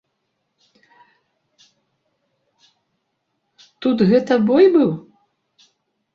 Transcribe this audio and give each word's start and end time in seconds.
Тут 3.87 3.97
гэта 4.15 4.33
бой 4.51 4.65
быў? 4.79 4.91